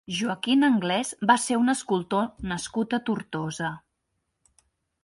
Joaquin 0.19 0.67
Angles 0.67 1.11
va 1.31 1.35
ser 1.43 1.59
un 1.65 1.75
escultor 1.75 2.27
nascut 2.55 2.99
a 3.01 3.05
Tortosa. 3.11 3.73